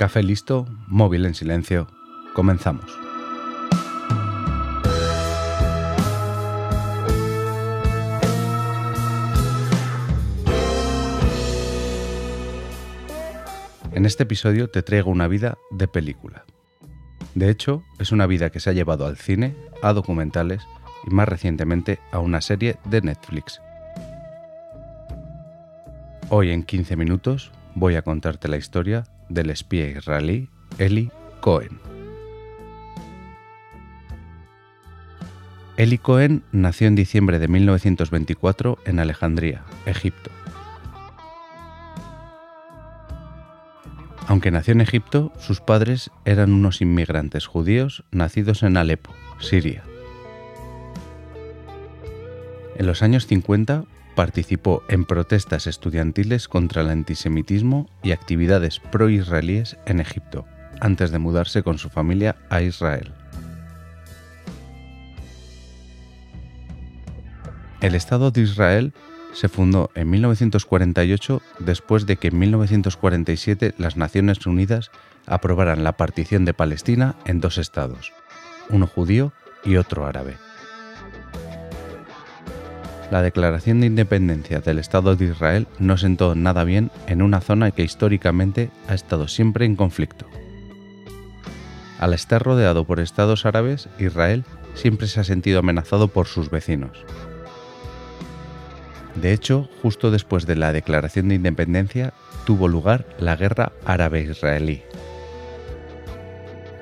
Café 0.00 0.22
listo, 0.22 0.66
móvil 0.86 1.26
en 1.26 1.34
silencio. 1.34 1.86
Comenzamos. 2.32 2.86
En 13.92 14.06
este 14.06 14.22
episodio 14.22 14.70
te 14.70 14.82
traigo 14.82 15.10
una 15.10 15.28
vida 15.28 15.58
de 15.70 15.86
película. 15.86 16.46
De 17.34 17.50
hecho, 17.50 17.82
es 17.98 18.10
una 18.10 18.26
vida 18.26 18.48
que 18.48 18.60
se 18.60 18.70
ha 18.70 18.72
llevado 18.72 19.04
al 19.04 19.18
cine, 19.18 19.54
a 19.82 19.92
documentales 19.92 20.62
y 21.06 21.10
más 21.10 21.28
recientemente 21.28 21.98
a 22.10 22.20
una 22.20 22.40
serie 22.40 22.78
de 22.86 23.02
Netflix. 23.02 23.60
Hoy 26.30 26.52
en 26.52 26.62
15 26.62 26.96
minutos 26.96 27.52
voy 27.74 27.96
a 27.96 28.02
contarte 28.02 28.48
la 28.48 28.56
historia 28.56 29.04
del 29.30 29.48
espía 29.48 29.88
israelí 29.88 30.50
Eli 30.78 31.10
Cohen. 31.40 31.80
Eli 35.78 35.96
Cohen 35.96 36.42
nació 36.52 36.88
en 36.88 36.94
diciembre 36.94 37.38
de 37.38 37.48
1924 37.48 38.78
en 38.84 39.00
Alejandría, 39.00 39.62
Egipto. 39.86 40.30
Aunque 44.26 44.50
nació 44.50 44.72
en 44.72 44.82
Egipto, 44.82 45.32
sus 45.38 45.60
padres 45.60 46.10
eran 46.24 46.52
unos 46.52 46.82
inmigrantes 46.82 47.46
judíos 47.46 48.04
nacidos 48.10 48.62
en 48.62 48.76
Alepo, 48.76 49.14
Siria. 49.40 49.82
En 52.76 52.86
los 52.86 53.02
años 53.02 53.26
50 53.26 53.84
participó 54.20 54.82
en 54.88 55.06
protestas 55.06 55.66
estudiantiles 55.66 56.46
contra 56.46 56.82
el 56.82 56.90
antisemitismo 56.90 57.88
y 58.02 58.12
actividades 58.12 58.78
pro-israelíes 58.78 59.78
en 59.86 59.98
Egipto, 59.98 60.44
antes 60.78 61.10
de 61.10 61.18
mudarse 61.18 61.62
con 61.62 61.78
su 61.78 61.88
familia 61.88 62.36
a 62.50 62.60
Israel. 62.60 63.14
El 67.80 67.94
Estado 67.94 68.30
de 68.30 68.42
Israel 68.42 68.92
se 69.32 69.48
fundó 69.48 69.90
en 69.94 70.10
1948 70.10 71.40
después 71.60 72.04
de 72.04 72.16
que 72.16 72.28
en 72.28 72.40
1947 72.40 73.74
las 73.78 73.96
Naciones 73.96 74.44
Unidas 74.44 74.90
aprobaran 75.24 75.82
la 75.82 75.96
partición 75.96 76.44
de 76.44 76.52
Palestina 76.52 77.16
en 77.24 77.40
dos 77.40 77.56
estados, 77.56 78.12
uno 78.68 78.86
judío 78.86 79.32
y 79.64 79.76
otro 79.76 80.04
árabe. 80.04 80.49
La 83.10 83.22
declaración 83.22 83.80
de 83.80 83.88
independencia 83.88 84.60
del 84.60 84.78
Estado 84.78 85.16
de 85.16 85.24
Israel 85.24 85.66
no 85.80 85.96
sentó 85.96 86.36
nada 86.36 86.62
bien 86.62 86.92
en 87.08 87.22
una 87.22 87.40
zona 87.40 87.72
que 87.72 87.82
históricamente 87.82 88.70
ha 88.86 88.94
estado 88.94 89.26
siempre 89.26 89.64
en 89.64 89.74
conflicto. 89.74 90.26
Al 91.98 92.14
estar 92.14 92.40
rodeado 92.40 92.84
por 92.84 93.00
estados 93.00 93.46
árabes, 93.46 93.88
Israel 93.98 94.44
siempre 94.74 95.08
se 95.08 95.18
ha 95.18 95.24
sentido 95.24 95.58
amenazado 95.58 96.06
por 96.06 96.28
sus 96.28 96.50
vecinos. 96.50 97.04
De 99.16 99.32
hecho, 99.32 99.68
justo 99.82 100.12
después 100.12 100.46
de 100.46 100.54
la 100.54 100.72
declaración 100.72 101.28
de 101.28 101.34
independencia 101.34 102.14
tuvo 102.46 102.68
lugar 102.68 103.06
la 103.18 103.34
guerra 103.34 103.72
árabe-israelí. 103.84 104.82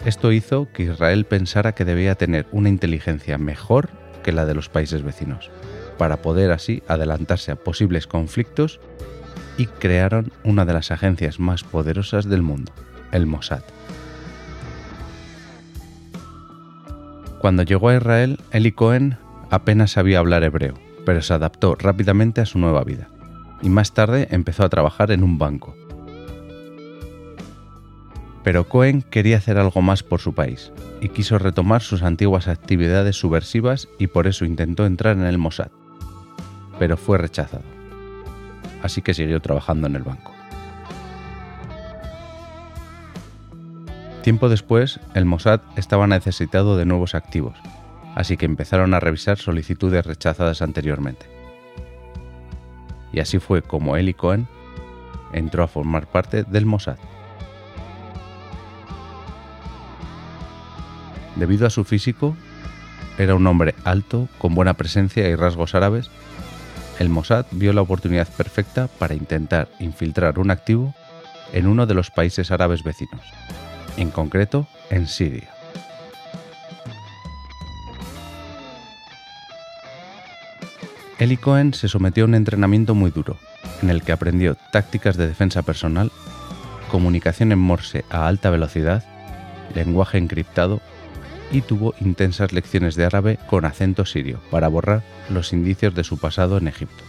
Esto 0.04 0.30
hizo 0.30 0.68
que 0.72 0.84
Israel 0.84 1.24
pensara 1.24 1.74
que 1.74 1.86
debía 1.86 2.14
tener 2.16 2.46
una 2.52 2.68
inteligencia 2.68 3.38
mejor 3.38 3.88
que 4.22 4.32
la 4.32 4.44
de 4.44 4.54
los 4.54 4.68
países 4.68 5.02
vecinos, 5.02 5.50
para 5.98 6.22
poder 6.22 6.52
así 6.52 6.82
adelantarse 6.88 7.52
a 7.52 7.56
posibles 7.56 8.06
conflictos 8.06 8.80
y 9.58 9.66
crearon 9.66 10.32
una 10.44 10.64
de 10.64 10.72
las 10.72 10.90
agencias 10.90 11.40
más 11.40 11.64
poderosas 11.64 12.28
del 12.28 12.42
mundo, 12.42 12.72
el 13.12 13.26
Mossad. 13.26 13.62
Cuando 17.40 17.62
llegó 17.62 17.90
a 17.90 17.96
Israel, 17.96 18.40
Eli 18.52 18.72
Cohen 18.72 19.18
apenas 19.50 19.92
sabía 19.92 20.18
hablar 20.18 20.42
hebreo 20.44 20.88
pero 21.08 21.22
se 21.22 21.32
adaptó 21.32 21.74
rápidamente 21.74 22.42
a 22.42 22.44
su 22.44 22.58
nueva 22.58 22.84
vida 22.84 23.08
y 23.62 23.70
más 23.70 23.94
tarde 23.94 24.28
empezó 24.30 24.62
a 24.62 24.68
trabajar 24.68 25.10
en 25.10 25.24
un 25.24 25.38
banco. 25.38 25.74
Pero 28.44 28.68
Cohen 28.68 29.00
quería 29.00 29.38
hacer 29.38 29.56
algo 29.56 29.80
más 29.80 30.02
por 30.02 30.20
su 30.20 30.34
país 30.34 30.70
y 31.00 31.08
quiso 31.08 31.38
retomar 31.38 31.80
sus 31.80 32.02
antiguas 32.02 32.46
actividades 32.46 33.16
subversivas 33.16 33.88
y 33.98 34.08
por 34.08 34.26
eso 34.26 34.44
intentó 34.44 34.84
entrar 34.84 35.16
en 35.16 35.24
el 35.24 35.38
Mossad, 35.38 35.70
pero 36.78 36.96
fue 36.96 37.18
rechazado. 37.18 37.64
Así 38.82 39.02
que 39.02 39.14
siguió 39.14 39.40
trabajando 39.40 39.86
en 39.86 39.96
el 39.96 40.02
banco. 40.02 40.32
Tiempo 44.22 44.48
después, 44.48 45.00
el 45.14 45.24
Mossad 45.24 45.60
estaba 45.76 46.06
necesitado 46.06 46.76
de 46.76 46.84
nuevos 46.84 47.14
activos 47.14 47.56
así 48.18 48.36
que 48.36 48.46
empezaron 48.46 48.94
a 48.94 49.00
revisar 49.00 49.38
solicitudes 49.38 50.04
rechazadas 50.04 50.60
anteriormente. 50.60 51.26
Y 53.12 53.20
así 53.20 53.38
fue 53.38 53.62
como 53.62 53.96
Eli 53.96 54.12
Cohen 54.12 54.48
entró 55.32 55.62
a 55.62 55.68
formar 55.68 56.08
parte 56.08 56.42
del 56.42 56.66
Mossad. 56.66 56.98
Debido 61.36 61.68
a 61.68 61.70
su 61.70 61.84
físico, 61.84 62.36
era 63.18 63.36
un 63.36 63.46
hombre 63.46 63.76
alto, 63.84 64.28
con 64.38 64.56
buena 64.56 64.74
presencia 64.74 65.28
y 65.28 65.36
rasgos 65.36 65.76
árabes, 65.76 66.10
el 66.98 67.08
Mossad 67.08 67.46
vio 67.50 67.72
la 67.72 67.82
oportunidad 67.82 68.28
perfecta 68.28 68.88
para 68.98 69.14
intentar 69.14 69.68
infiltrar 69.78 70.38
un 70.38 70.50
activo 70.50 70.94
en 71.52 71.66
uno 71.66 71.86
de 71.86 71.94
los 71.94 72.10
países 72.10 72.50
árabes 72.50 72.82
vecinos, 72.82 73.22
en 73.96 74.10
concreto 74.10 74.66
en 74.90 75.06
Siria. 75.06 75.48
Eli 81.18 81.36
Cohen 81.36 81.74
se 81.74 81.88
sometió 81.88 82.24
a 82.24 82.26
un 82.28 82.34
entrenamiento 82.34 82.94
muy 82.94 83.10
duro, 83.10 83.38
en 83.82 83.90
el 83.90 84.02
que 84.02 84.12
aprendió 84.12 84.56
tácticas 84.72 85.16
de 85.16 85.26
defensa 85.26 85.62
personal, 85.62 86.12
comunicación 86.90 87.50
en 87.50 87.58
morse 87.58 88.04
a 88.10 88.28
alta 88.28 88.50
velocidad, 88.50 89.04
lenguaje 89.74 90.18
encriptado 90.18 90.80
y 91.50 91.62
tuvo 91.62 91.94
intensas 92.00 92.52
lecciones 92.52 92.94
de 92.94 93.04
árabe 93.04 93.38
con 93.46 93.64
acento 93.64 94.04
sirio 94.04 94.40
para 94.50 94.68
borrar 94.68 95.02
los 95.30 95.52
indicios 95.52 95.94
de 95.94 96.04
su 96.04 96.18
pasado 96.18 96.58
en 96.58 96.68
Egipto. 96.68 97.04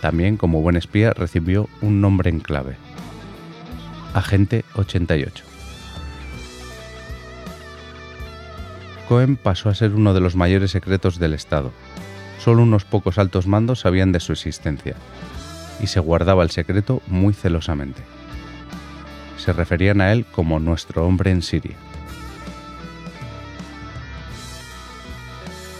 También 0.00 0.36
como 0.36 0.62
buen 0.62 0.76
espía 0.76 1.12
recibió 1.12 1.68
un 1.82 2.00
nombre 2.00 2.30
en 2.30 2.40
clave, 2.40 2.76
Agente 4.14 4.64
88. 4.74 5.44
Cohen 9.08 9.36
pasó 9.36 9.68
a 9.68 9.74
ser 9.74 9.94
uno 9.94 10.14
de 10.14 10.20
los 10.20 10.36
mayores 10.36 10.70
secretos 10.70 11.18
del 11.18 11.34
Estado 11.34 11.72
Solo 12.40 12.62
unos 12.62 12.86
pocos 12.86 13.18
altos 13.18 13.46
mandos 13.46 13.80
sabían 13.80 14.12
de 14.12 14.20
su 14.20 14.32
existencia, 14.32 14.94
y 15.78 15.88
se 15.88 16.00
guardaba 16.00 16.42
el 16.42 16.50
secreto 16.50 17.02
muy 17.06 17.34
celosamente. 17.34 18.02
Se 19.36 19.52
referían 19.52 20.00
a 20.00 20.10
él 20.12 20.24
como 20.24 20.58
nuestro 20.58 21.06
hombre 21.06 21.32
en 21.32 21.42
Siria. 21.42 21.76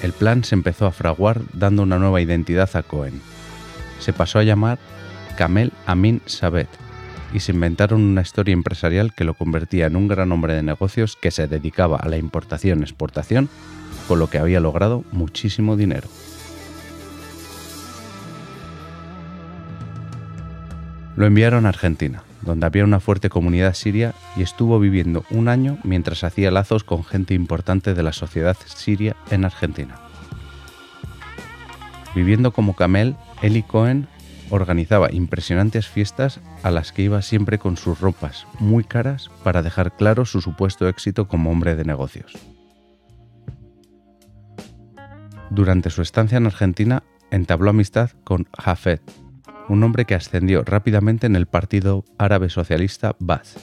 El 0.02 0.12
plan 0.12 0.44
se 0.44 0.54
empezó 0.54 0.86
a 0.86 0.92
fraguar 0.92 1.42
dando 1.52 1.82
una 1.82 1.98
nueva 1.98 2.20
identidad 2.20 2.70
a 2.74 2.82
Cohen. 2.82 3.20
Se 3.98 4.12
pasó 4.12 4.38
a 4.38 4.44
llamar 4.44 4.78
Kamel 5.36 5.72
Amin 5.86 6.22
Sabet 6.24 6.68
y 7.32 7.40
se 7.40 7.52
inventaron 7.52 8.00
una 8.00 8.22
historia 8.22 8.54
empresarial 8.54 9.14
que 9.14 9.24
lo 9.24 9.34
convertía 9.34 9.86
en 9.86 9.96
un 9.96 10.08
gran 10.08 10.32
hombre 10.32 10.54
de 10.54 10.62
negocios 10.62 11.16
que 11.16 11.30
se 11.30 11.46
dedicaba 11.46 11.98
a 11.98 12.08
la 12.08 12.16
importación-exportación, 12.16 13.48
con 14.08 14.18
lo 14.18 14.28
que 14.28 14.38
había 14.38 14.58
logrado 14.58 15.04
muchísimo 15.12 15.76
dinero. 15.76 16.08
Lo 21.16 21.26
enviaron 21.26 21.66
a 21.66 21.68
Argentina, 21.68 22.22
donde 22.42 22.66
había 22.66 22.84
una 22.84 23.00
fuerte 23.00 23.28
comunidad 23.28 23.74
siria 23.74 24.14
y 24.36 24.42
estuvo 24.42 24.78
viviendo 24.78 25.24
un 25.30 25.48
año 25.48 25.78
mientras 25.84 26.24
hacía 26.24 26.50
lazos 26.50 26.84
con 26.84 27.04
gente 27.04 27.34
importante 27.34 27.94
de 27.94 28.02
la 28.02 28.12
sociedad 28.12 28.56
siria 28.66 29.16
en 29.30 29.44
Argentina. 29.44 29.96
Viviendo 32.14 32.52
como 32.52 32.74
Camel, 32.74 33.16
Eli 33.42 33.62
Cohen 33.62 34.08
organizaba 34.50 35.12
impresionantes 35.12 35.86
fiestas 35.86 36.40
a 36.62 36.70
las 36.70 36.92
que 36.92 37.02
iba 37.02 37.22
siempre 37.22 37.58
con 37.58 37.76
sus 37.76 38.00
ropas 38.00 38.46
muy 38.58 38.84
caras 38.84 39.30
para 39.44 39.62
dejar 39.62 39.96
claro 39.96 40.24
su 40.24 40.40
supuesto 40.40 40.88
éxito 40.88 41.28
como 41.28 41.50
hombre 41.50 41.76
de 41.76 41.84
negocios. 41.84 42.36
Durante 45.50 45.90
su 45.90 46.02
estancia 46.02 46.38
en 46.38 46.46
Argentina 46.46 47.02
entabló 47.30 47.70
amistad 47.70 48.10
con 48.24 48.48
Jafet, 48.58 49.02
un 49.70 49.84
hombre 49.84 50.04
que 50.04 50.16
ascendió 50.16 50.64
rápidamente 50.64 51.28
en 51.28 51.36
el 51.36 51.46
partido 51.46 52.04
árabe 52.18 52.50
socialista 52.50 53.14
Baath 53.20 53.56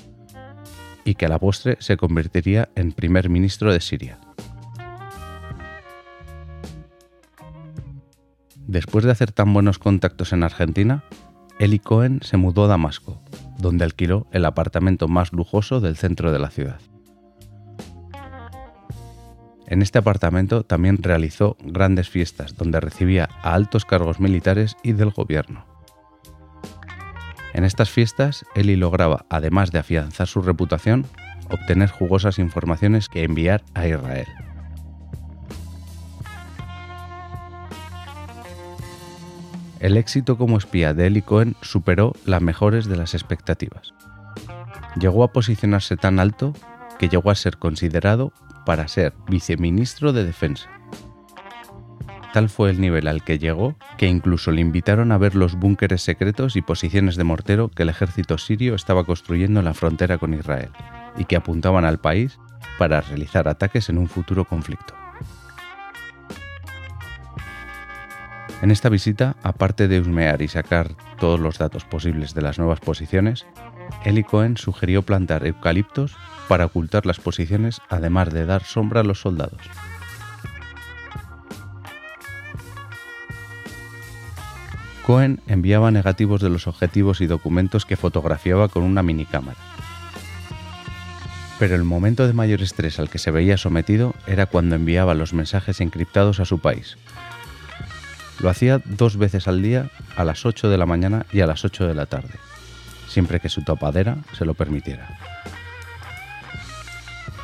y 1.04 1.16
que 1.16 1.26
a 1.26 1.30
la 1.30 1.38
postre 1.38 1.76
se 1.82 1.98
convertiría 1.98 2.70
en 2.76 2.94
primer 2.94 3.30
ministro 3.30 3.74
de 3.74 3.82
Siria. 3.82 4.18
Después 8.68 9.04
de 9.04 9.12
hacer 9.12 9.34
tan 9.34 9.54
buenos 9.54 9.80
contactos 9.80 10.32
en 10.32 10.44
Argentina, 10.44 11.04
Eli 11.60 11.80
Cohen 11.80 12.22
se 12.24 12.38
mudó 12.38 12.66
a 12.66 12.68
Damasco, 12.68 13.22
donde 13.58 13.84
alquiló 13.84 14.28
el 14.32 14.46
apartamento 14.46 15.10
más 15.10 15.34
lujoso 15.34 15.82
del 15.82 15.98
centro 15.98 16.32
de 16.32 16.40
la 16.40 16.50
ciudad. 16.50 16.80
En 19.68 19.82
este 19.82 20.00
apartamento 20.00 20.64
también 20.64 21.04
realizó 21.04 21.58
grandes 21.62 22.10
fiestas 22.10 22.56
donde 22.56 22.80
recibía 22.80 23.28
a 23.42 23.54
altos 23.54 23.84
cargos 23.84 24.22
militares 24.22 24.78
y 24.84 24.94
del 24.94 25.12
gobierno. 25.12 25.77
En 27.58 27.66
estas 27.66 27.90
fiestas, 27.90 28.46
Eli 28.54 28.76
lograba, 28.76 29.26
además 29.32 29.72
de 29.72 29.80
afianzar 29.80 30.28
su 30.28 30.44
reputación, 30.44 31.08
obtener 31.50 31.90
jugosas 31.90 32.38
informaciones 32.38 33.10
que 33.10 33.24
enviar 33.24 33.64
a 33.74 33.88
Israel. 33.88 34.28
El 39.80 39.98
éxito 39.98 40.38
como 40.38 40.60
espía 40.60 40.94
de 40.94 41.08
Eli 41.08 41.24
Cohen 41.24 41.56
superó 41.64 42.14
las 42.26 42.44
mejores 42.44 42.86
de 42.86 42.96
las 42.96 43.16
expectativas. 43.16 43.92
Llegó 45.00 45.24
a 45.24 45.34
posicionarse 45.34 45.98
tan 45.98 46.20
alto 46.20 46.54
que 47.00 47.10
llegó 47.10 47.32
a 47.32 47.36
ser 47.36 47.58
considerado 47.58 48.34
para 48.68 48.88
ser 48.88 49.16
viceministro 49.28 50.14
de 50.14 50.26
Defensa. 50.26 50.70
Tal 52.38 52.50
fue 52.50 52.70
el 52.70 52.80
nivel 52.80 53.08
al 53.08 53.24
que 53.24 53.40
llegó 53.40 53.76
que 53.98 54.06
incluso 54.06 54.52
le 54.52 54.62
invitaron 54.62 55.12
a 55.12 55.18
ver 55.18 55.34
los 55.34 55.56
búnkeres 55.56 56.04
secretos 56.04 56.56
y 56.56 56.62
posiciones 56.62 57.16
de 57.16 57.24
mortero 57.24 57.70
que 57.70 57.82
el 57.82 57.90
ejército 57.90 58.38
sirio 58.38 58.76
estaba 58.76 59.06
construyendo 59.06 59.60
en 59.60 59.66
la 59.66 59.74
frontera 59.74 60.20
con 60.20 60.36
Israel 60.36 60.70
y 61.18 61.26
que 61.26 61.36
apuntaban 61.36 61.84
al 61.84 61.98
país 61.98 62.38
para 62.78 63.02
realizar 63.02 63.48
ataques 63.48 63.90
en 63.90 63.98
un 63.98 64.08
futuro 64.08 64.46
conflicto. 64.46 64.94
En 68.62 68.70
esta 68.70 68.90
visita, 68.90 69.36
aparte 69.42 69.88
de 69.88 70.00
husmear 70.00 70.44
y 70.44 70.48
sacar 70.48 70.90
todos 71.20 71.40
los 71.40 71.58
datos 71.58 71.86
posibles 71.86 72.36
de 72.36 72.44
las 72.44 72.60
nuevas 72.60 72.82
posiciones, 72.82 73.48
Eli 74.06 74.24
Cohen 74.24 74.58
sugirió 74.58 75.02
plantar 75.02 75.44
eucaliptos 75.48 76.16
para 76.48 76.66
ocultar 76.66 77.08
las 77.08 77.20
posiciones, 77.20 77.82
además 77.90 78.32
de 78.32 78.46
dar 78.46 78.64
sombra 78.64 79.02
a 79.02 79.04
los 79.04 79.22
soldados. 79.22 79.62
Cohen 85.08 85.40
enviaba 85.48 85.90
negativos 85.90 86.42
de 86.42 86.50
los 86.50 86.68
objetivos 86.68 87.22
y 87.22 87.28
documentos 87.28 87.86
que 87.86 87.96
fotografiaba 87.96 88.68
con 88.68 88.84
una 88.84 89.04
minicámara. 89.04 89.58
Pero 91.60 91.76
el 91.76 91.86
momento 91.86 92.28
de 92.28 92.34
mayor 92.34 92.62
estrés 92.62 93.00
al 93.00 93.10
que 93.10 93.18
se 93.18 93.32
veía 93.32 93.56
sometido 93.56 94.16
era 94.28 94.48
cuando 94.48 94.76
enviaba 94.76 95.14
los 95.14 95.34
mensajes 95.34 95.80
encriptados 95.80 96.42
a 96.42 96.46
su 96.46 96.60
país. 96.60 96.98
Lo 98.42 98.50
hacía 98.50 98.82
dos 98.84 99.16
veces 99.16 99.48
al 99.48 99.62
día, 99.62 99.90
a 100.18 100.26
las 100.26 100.46
8 100.46 100.68
de 100.68 100.78
la 100.78 100.86
mañana 100.86 101.26
y 101.32 101.40
a 101.40 101.48
las 101.48 101.64
8 101.64 101.88
de 101.88 101.96
la 101.96 102.08
tarde, 102.08 102.34
siempre 103.08 103.40
que 103.40 103.48
su 103.48 103.62
topadera 103.62 104.18
se 104.38 104.44
lo 104.44 104.56
permitiera. 104.56 105.08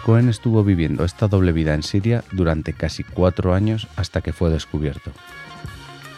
Cohen 0.04 0.28
estuvo 0.28 0.66
viviendo 0.66 1.06
esta 1.06 1.30
doble 1.30 1.54
vida 1.54 1.74
en 1.76 1.84
Siria 1.84 2.26
durante 2.34 2.74
casi 2.74 3.06
cuatro 3.06 3.54
años 3.54 3.88
hasta 3.96 4.20
que 4.20 4.34
fue 4.34 4.50
descubierto. 4.50 5.14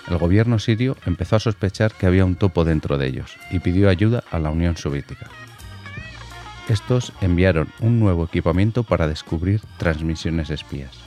El 0.07 0.17
gobierno 0.17 0.59
sirio 0.59 0.97
empezó 1.05 1.35
a 1.35 1.39
sospechar 1.39 1.93
que 1.93 2.05
había 2.05 2.25
un 2.25 2.35
topo 2.35 2.63
dentro 2.63 2.97
de 2.97 3.07
ellos 3.07 3.37
y 3.49 3.59
pidió 3.59 3.89
ayuda 3.89 4.23
a 4.29 4.39
la 4.39 4.51
Unión 4.51 4.77
Soviética. 4.77 5.29
Estos 6.69 7.11
enviaron 7.21 7.69
un 7.79 7.99
nuevo 7.99 8.25
equipamiento 8.25 8.83
para 8.83 9.07
descubrir 9.07 9.61
transmisiones 9.77 10.49
espías. 10.49 10.97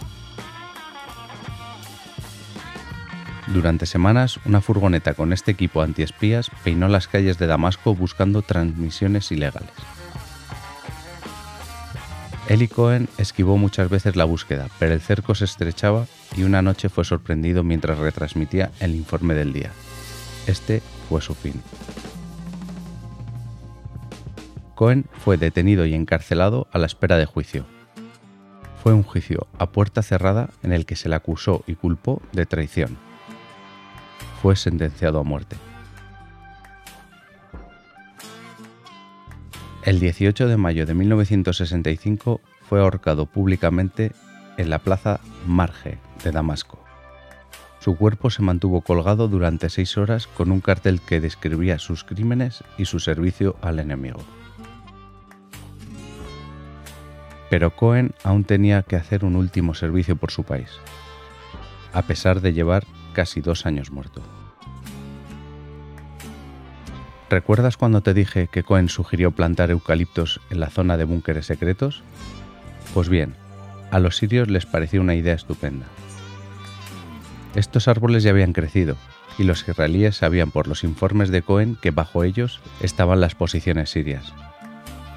Durante 3.48 3.86
semanas, 3.86 4.38
una 4.44 4.60
furgoneta 4.60 5.14
con 5.14 5.32
este 5.32 5.52
equipo 5.52 5.80
antiespías 5.80 6.50
peinó 6.64 6.86
las 6.88 7.08
calles 7.08 7.38
de 7.38 7.46
Damasco 7.46 7.94
buscando 7.94 8.42
transmisiones 8.42 9.32
ilegales. 9.32 9.70
Eli 12.48 12.66
Cohen 12.66 13.10
esquivó 13.18 13.58
muchas 13.58 13.90
veces 13.90 14.16
la 14.16 14.24
búsqueda, 14.24 14.68
pero 14.78 14.94
el 14.94 15.02
cerco 15.02 15.34
se 15.34 15.44
estrechaba 15.44 16.06
y 16.34 16.44
una 16.44 16.62
noche 16.62 16.88
fue 16.88 17.04
sorprendido 17.04 17.62
mientras 17.62 17.98
retransmitía 17.98 18.70
el 18.80 18.94
informe 18.94 19.34
del 19.34 19.52
día. 19.52 19.70
Este 20.46 20.82
fue 21.10 21.20
su 21.20 21.34
fin. 21.34 21.60
Cohen 24.74 25.04
fue 25.12 25.36
detenido 25.36 25.84
y 25.84 25.92
encarcelado 25.92 26.68
a 26.72 26.78
la 26.78 26.86
espera 26.86 27.18
de 27.18 27.26
juicio. 27.26 27.66
Fue 28.82 28.94
un 28.94 29.02
juicio 29.02 29.46
a 29.58 29.70
puerta 29.70 30.02
cerrada 30.02 30.48
en 30.62 30.72
el 30.72 30.86
que 30.86 30.96
se 30.96 31.10
le 31.10 31.16
acusó 31.16 31.64
y 31.66 31.74
culpó 31.74 32.22
de 32.32 32.46
traición. 32.46 32.96
Fue 34.40 34.56
sentenciado 34.56 35.18
a 35.18 35.22
muerte. 35.22 35.56
El 39.88 40.00
18 40.00 40.48
de 40.48 40.58
mayo 40.58 40.84
de 40.84 40.92
1965 40.92 42.42
fue 42.68 42.78
ahorcado 42.78 43.24
públicamente 43.24 44.12
en 44.58 44.68
la 44.68 44.80
plaza 44.80 45.18
Marge 45.46 45.96
de 46.22 46.30
Damasco. 46.30 46.78
Su 47.78 47.96
cuerpo 47.96 48.28
se 48.28 48.42
mantuvo 48.42 48.82
colgado 48.82 49.28
durante 49.28 49.70
seis 49.70 49.96
horas 49.96 50.26
con 50.26 50.52
un 50.52 50.60
cartel 50.60 51.00
que 51.00 51.22
describía 51.22 51.78
sus 51.78 52.04
crímenes 52.04 52.62
y 52.76 52.84
su 52.84 53.00
servicio 53.00 53.56
al 53.62 53.78
enemigo. 53.78 54.20
Pero 57.48 57.74
Cohen 57.74 58.12
aún 58.24 58.44
tenía 58.44 58.82
que 58.82 58.96
hacer 58.96 59.24
un 59.24 59.36
último 59.36 59.72
servicio 59.72 60.16
por 60.16 60.30
su 60.30 60.44
país, 60.44 60.68
a 61.94 62.02
pesar 62.02 62.42
de 62.42 62.52
llevar 62.52 62.84
casi 63.14 63.40
dos 63.40 63.64
años 63.64 63.90
muerto. 63.90 64.20
¿Recuerdas 67.30 67.76
cuando 67.76 68.00
te 68.00 68.14
dije 68.14 68.48
que 68.50 68.62
Cohen 68.62 68.88
sugirió 68.88 69.32
plantar 69.32 69.70
eucaliptos 69.70 70.40
en 70.48 70.60
la 70.60 70.70
zona 70.70 70.96
de 70.96 71.04
búnkeres 71.04 71.44
secretos? 71.44 72.02
Pues 72.94 73.10
bien, 73.10 73.34
a 73.90 73.98
los 73.98 74.16
sirios 74.16 74.48
les 74.48 74.64
pareció 74.64 75.02
una 75.02 75.14
idea 75.14 75.34
estupenda. 75.34 75.84
Estos 77.54 77.86
árboles 77.86 78.22
ya 78.22 78.30
habían 78.30 78.54
crecido, 78.54 78.96
y 79.36 79.44
los 79.44 79.68
israelíes 79.68 80.16
sabían 80.16 80.50
por 80.50 80.68
los 80.68 80.84
informes 80.84 81.28
de 81.28 81.42
Cohen 81.42 81.76
que 81.76 81.90
bajo 81.90 82.24
ellos 82.24 82.60
estaban 82.80 83.20
las 83.20 83.34
posiciones 83.34 83.90
sirias. 83.90 84.32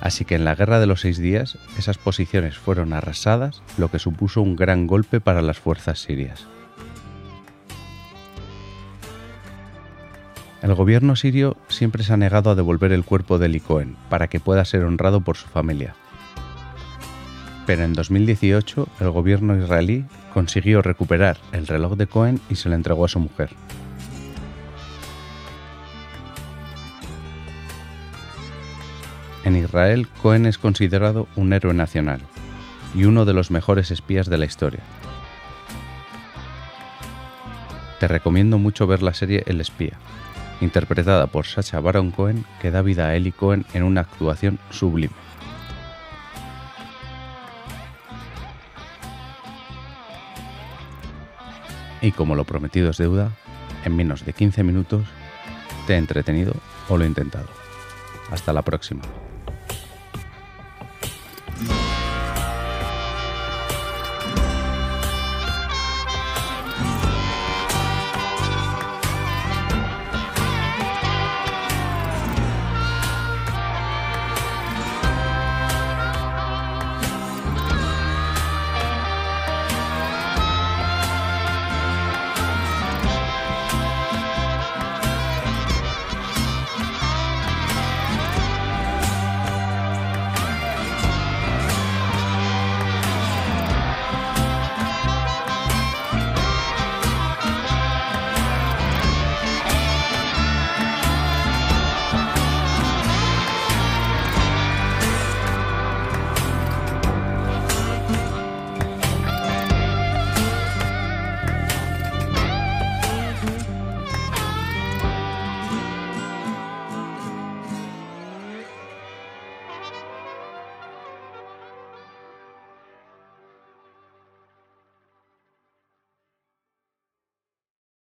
Así 0.01 0.25
que 0.25 0.35
en 0.35 0.43
la 0.43 0.55
Guerra 0.55 0.81
de 0.81 0.87
los 0.87 1.01
Seis 1.01 1.17
Días 1.17 1.57
esas 1.77 1.97
posiciones 1.97 2.57
fueron 2.57 2.91
arrasadas, 2.91 3.61
lo 3.77 3.89
que 3.89 3.99
supuso 3.99 4.41
un 4.41 4.57
gran 4.57 4.85
golpe 4.85 5.21
para 5.21 5.41
las 5.41 5.59
fuerzas 5.59 5.99
sirias. 5.99 6.45
El 10.61 10.75
gobierno 10.75 11.15
sirio 11.15 11.57
siempre 11.69 12.03
se 12.03 12.13
ha 12.13 12.17
negado 12.17 12.51
a 12.51 12.55
devolver 12.55 12.91
el 12.91 13.03
cuerpo 13.03 13.39
de 13.39 13.47
Eli 13.47 13.59
Cohen 13.59 13.95
para 14.09 14.27
que 14.27 14.39
pueda 14.39 14.63
ser 14.63 14.83
honrado 14.83 15.21
por 15.21 15.35
su 15.35 15.47
familia. 15.47 15.95
Pero 17.65 17.83
en 17.83 17.93
2018 17.93 18.87
el 18.99 19.09
gobierno 19.09 19.57
israelí 19.57 20.05
consiguió 20.33 20.83
recuperar 20.83 21.37
el 21.51 21.65
reloj 21.65 21.95
de 21.95 22.05
Cohen 22.05 22.39
y 22.47 22.55
se 22.55 22.69
lo 22.69 22.75
entregó 22.75 23.05
a 23.05 23.07
su 23.07 23.19
mujer. 23.19 23.49
En 29.43 29.55
Israel, 29.55 30.07
Cohen 30.21 30.45
es 30.45 30.59
considerado 30.59 31.27
un 31.35 31.53
héroe 31.53 31.73
nacional 31.73 32.21
y 32.93 33.05
uno 33.05 33.25
de 33.25 33.33
los 33.33 33.49
mejores 33.49 33.89
espías 33.89 34.29
de 34.29 34.37
la 34.37 34.45
historia. 34.45 34.81
Te 37.99 38.07
recomiendo 38.07 38.59
mucho 38.59 38.85
ver 38.85 39.01
la 39.01 39.15
serie 39.15 39.43
El 39.47 39.61
espía, 39.61 39.97
interpretada 40.61 41.27
por 41.27 41.45
Sacha 41.45 41.79
Baron 41.79 42.11
Cohen, 42.11 42.45
que 42.61 42.71
da 42.71 42.81
vida 42.81 43.07
a 43.07 43.15
Ellie 43.15 43.31
Cohen 43.31 43.65
en 43.73 43.83
una 43.83 44.01
actuación 44.01 44.59
sublime. 44.69 45.13
Y 52.01 52.11
como 52.11 52.35
lo 52.35 52.45
prometido 52.45 52.89
es 52.89 52.97
deuda, 52.97 53.31
en 53.85 53.95
menos 53.95 54.25
de 54.25 54.33
15 54.33 54.63
minutos 54.63 55.05
te 55.85 55.93
he 55.93 55.97
entretenido 55.97 56.53
o 56.89 56.97
lo 56.97 57.03
he 57.03 57.07
intentado. 57.07 57.47
Hasta 58.31 58.53
la 58.53 58.61
próxima. 58.61 59.01